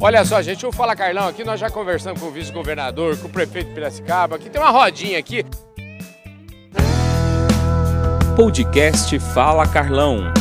[0.00, 3.30] Olha só, gente, o Fala Carlão aqui, nós já conversamos com o vice-governador, com o
[3.30, 5.44] prefeito de Piracicaba, aqui tem uma rodinha aqui.
[8.36, 10.32] Podcast Fala Carlão.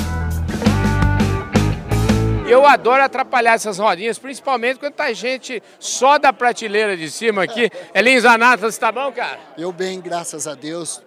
[2.48, 7.68] Eu adoro atrapalhar essas rodinhas, principalmente quando tá gente só da prateleira de cima aqui.
[7.96, 9.40] Elinho Zanatas, tá bom, cara?
[9.58, 11.02] Eu bem, graças a Deus.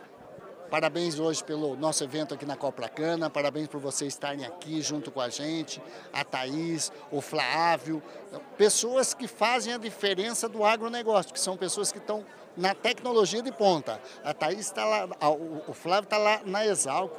[0.71, 5.21] Parabéns hoje pelo nosso evento aqui na Copracana, parabéns por vocês estarem aqui junto com
[5.21, 5.82] a gente,
[6.12, 8.00] a Thaís, o Flávio,
[8.57, 12.25] pessoas que fazem a diferença do agronegócio, que são pessoas que estão
[12.57, 14.00] na tecnologia de ponta.
[14.22, 15.09] A Thaís está lá,
[15.67, 17.12] o Flávio está lá na Exalc,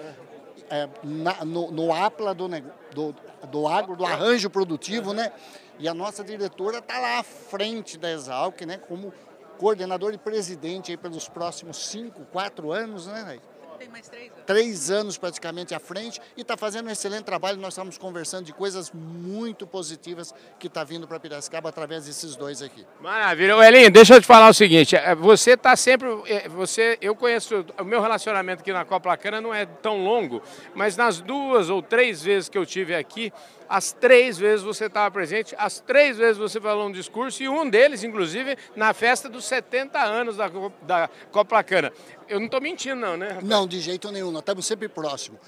[0.70, 2.48] é, na, no, no APLA do,
[2.94, 3.16] do,
[3.50, 5.30] do agro, do arranjo produtivo, né?
[5.78, 8.78] E a nossa diretora está lá à frente da Exalc, né?
[8.78, 9.12] Como
[9.62, 13.51] coordenador e presidente aí pelos próximos cinco, quatro anos, né, Ney?
[13.82, 14.44] Tem mais três anos.
[14.46, 17.58] Três anos praticamente à frente e está fazendo um excelente trabalho.
[17.58, 22.62] Nós estamos conversando de coisas muito positivas que está vindo para Piracicaba através desses dois
[22.62, 22.86] aqui.
[23.00, 23.54] Maravilha.
[23.54, 27.66] Elinho, deixa eu te falar o seguinte, é, você está sempre, é, você, eu conheço,
[27.80, 30.44] o meu relacionamento aqui na Copa Cana não é tão longo,
[30.76, 33.34] mas nas duas ou três vezes que eu tive aqui,
[33.72, 37.70] as três vezes você estava presente, as três vezes você falou um discurso, e um
[37.70, 41.94] deles, inclusive, na festa dos 70 anos da, da Coplacana.
[42.28, 43.28] Eu não estou mentindo, não, né?
[43.30, 43.44] Rapaz?
[43.46, 45.40] Não, de jeito nenhum, nós estamos sempre próximos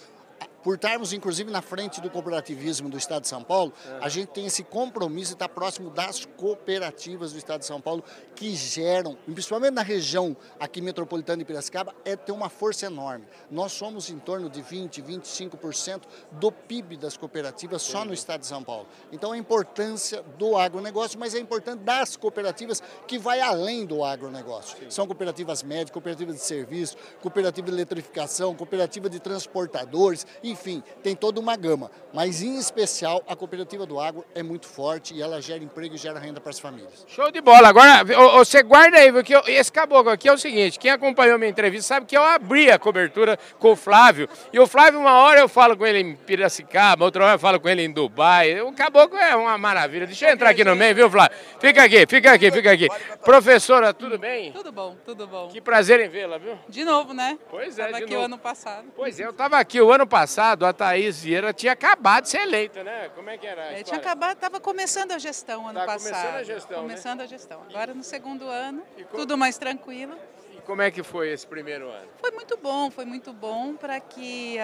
[0.64, 4.46] por estarmos inclusive na frente do cooperativismo do Estado de São Paulo, a gente tem
[4.46, 8.04] esse compromisso de estar próximo das cooperativas do Estado de São Paulo
[8.36, 13.26] que geram, principalmente na região aqui metropolitana de Piracicaba, é ter uma força enorme.
[13.52, 18.48] Nós somos em torno de 20, 25% do PIB das cooperativas só no Estado de
[18.48, 18.88] São Paulo.
[19.12, 24.78] Então a importância do agronegócio, mas é importante das cooperativas que vai além do agronegócio.
[24.90, 31.16] São cooperativas médicas, cooperativas de serviço, cooperativa de eletrificação, cooperativa de transportadores e enfim, tem
[31.16, 31.92] toda uma gama.
[32.14, 35.98] Mas, em especial, a cooperativa do agro é muito forte e ela gera emprego e
[35.98, 37.04] gera renda para as famílias.
[37.08, 37.68] Show de bola.
[37.68, 38.04] Agora,
[38.38, 42.06] você guarda aí, porque esse caboclo aqui é o seguinte, quem acompanhou minha entrevista sabe
[42.06, 44.30] que eu abri a cobertura com o Flávio.
[44.54, 47.60] E o Flávio, uma hora eu falo com ele em Piracicaba, outra hora eu falo
[47.60, 48.62] com ele em Dubai.
[48.62, 50.06] O caboclo é uma maravilha.
[50.06, 51.36] Deixa eu entrar aqui no meio, viu, Flávio?
[51.60, 52.88] Fica aqui, fica aqui, fica aqui.
[53.24, 54.52] Professora, tudo bem?
[54.52, 55.48] Tudo bom, tudo bom.
[55.48, 56.60] Que prazer em vê-la, viu?
[56.70, 57.40] De novo, né?
[57.50, 58.22] Pois é, Estava de aqui novo.
[58.22, 58.86] o ano passado.
[58.96, 62.30] Pois é, eu estava aqui o ano passado passado, a Thaís Vieira tinha acabado de
[62.30, 63.10] ser eleita, né?
[63.16, 63.62] Como é que era?
[63.80, 66.12] É, tinha acabado, estava começando a gestão ano Tava passado.
[66.14, 67.24] começando a gestão, Começando né?
[67.24, 67.62] a gestão.
[67.70, 70.18] Agora no segundo ano, com- tudo mais tranquilo.
[70.54, 72.08] E como é que foi esse primeiro ano?
[72.20, 74.58] Foi muito bom, foi muito bom para que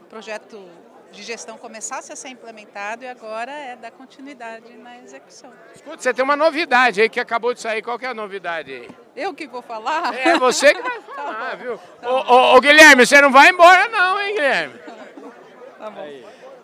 [0.00, 0.64] o projeto
[1.12, 5.52] de gestão começasse a ser implementado e agora é dar continuidade na execução.
[5.74, 7.82] Escuta, você tem uma novidade aí que acabou de sair.
[7.82, 8.90] Qual que é a novidade aí?
[9.14, 10.14] Eu que vou falar?
[10.14, 11.80] É você que vai falar, bom, viu?
[12.02, 14.78] ô, ô, ô, Guilherme, você não vai embora não, hein, Guilherme?
[15.78, 16.06] Tá bom.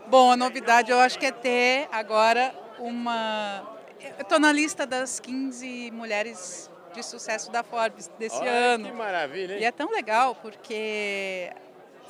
[0.06, 3.62] Bom, a novidade eu acho que é ter agora uma.
[4.00, 8.84] Eu estou na lista das 15 mulheres de sucesso da Forbes desse Olha ano.
[8.90, 9.60] Que maravilha, hein?
[9.62, 11.50] E é tão legal porque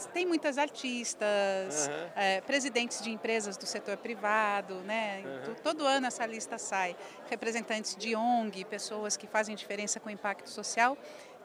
[0.06, 2.10] tem muitas artistas, Aham.
[2.16, 5.22] é, presidentes de empresas do setor privado, né?
[5.44, 6.96] To- Todo ano essa lista sai.
[7.30, 10.96] Representantes de ONG, pessoas que fazem diferença com impacto social.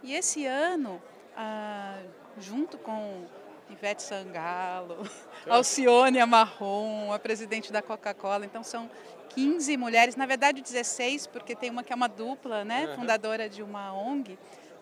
[0.04, 1.02] E esse ano,
[1.36, 2.00] ah,
[2.40, 3.26] junto com
[3.70, 5.08] Ivete Sangalo,
[5.50, 8.90] Alcione Amarron, a presidente da Coca-Cola, então são
[9.30, 12.94] 15 mulheres, na verdade 16, porque tem uma que é uma dupla, né?
[12.96, 14.38] Fundadora de uma ONG.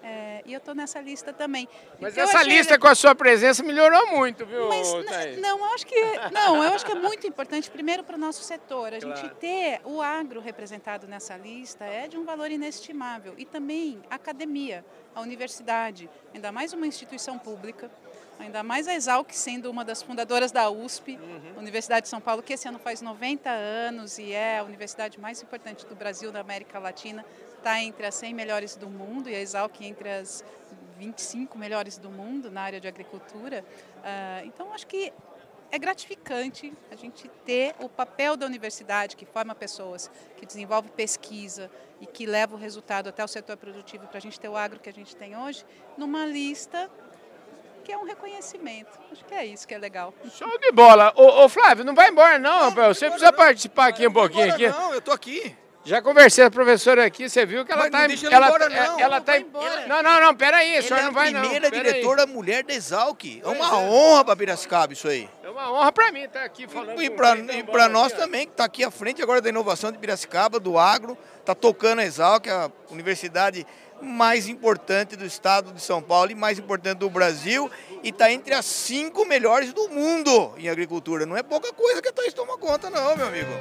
[0.07, 1.67] É, e eu estou nessa lista também.
[1.99, 4.93] Mas essa achei lista com a sua presença melhorou muito, viu, mas
[5.39, 5.99] não, eu acho que
[6.31, 8.93] não, eu acho que é muito importante primeiro para o nosso setor.
[8.93, 9.35] A gente Claro.
[9.37, 14.85] ter o agro representado nessa lista é de um valor inestimável e também a academia,
[15.15, 17.89] a universidade, ainda mais uma instituição pública,
[18.39, 21.19] ainda mais a Exalc sendo uma das fundadoras da USP,
[21.57, 25.41] Universidade de São Paulo, que esse ano faz 90 anos e é a universidade mais
[25.41, 27.25] importante do Brasil, da América Latina,
[27.57, 30.43] está entre as 100 melhores do mundo e a Exalc entre as
[30.97, 33.65] 25 melhores do mundo na área de agricultura.
[34.03, 35.11] Ah, então, acho que
[35.71, 41.69] é gratificante a gente ter o papel da universidade, que forma pessoas, que desenvolve pesquisa
[41.99, 44.79] e que leva o resultado até o setor produtivo para a gente ter o agro
[44.79, 45.65] que a gente tem hoje,
[45.97, 46.89] numa lista
[47.85, 48.89] que é um reconhecimento.
[49.11, 50.11] Acho que é isso que é legal.
[50.35, 51.13] Show de bola.
[51.15, 52.97] Ô, ô, Flávio, não vai embora não, rapaz.
[52.97, 54.51] Você precisa participar aqui um pouquinho.
[54.53, 54.67] Agora Aqui.
[54.79, 55.55] não, eu tô aqui.
[55.87, 57.99] Já conversei com a professora aqui, você viu que ela Mas tá...
[57.99, 58.99] não deixa ele ela, embora, é- não.
[58.99, 59.37] Ela Não tá...
[59.37, 59.85] embora.
[59.85, 61.41] Não, não, não, peraí, a senhora é a não vai não.
[61.41, 61.93] primeira pera aí.
[61.93, 63.23] diretora mulher da Exalc.
[63.43, 65.29] É uma honra para Piracicaba isso aí.
[65.43, 68.19] É uma honra pra mim estar aqui falando E para tá e pra nós aqui,
[68.19, 71.99] também, que está aqui à frente agora da inovação de Piracicaba, do agro, está tocando
[71.99, 73.63] a Exalc, a universidade
[74.01, 77.69] mais importante do estado de São Paulo e mais importante do Brasil,
[78.03, 81.25] e está entre as cinco melhores do mundo em agricultura.
[81.25, 83.51] Não é pouca coisa que a Thaís toma conta, não, meu amigo.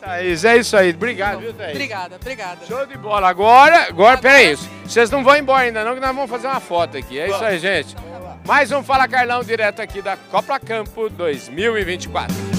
[0.00, 0.90] Thaís, é isso aí.
[0.90, 1.72] Obrigado, viu, Thaís?
[1.72, 2.66] Obrigada, obrigada.
[2.66, 3.28] Show de bola.
[3.28, 4.56] Agora, agora, peraí.
[4.84, 7.18] Vocês não vão embora ainda não, que nós vamos fazer uma foto aqui.
[7.18, 7.96] É isso aí, gente.
[8.46, 12.53] Mais um Fala Carlão direto aqui da Copa Campo 2024.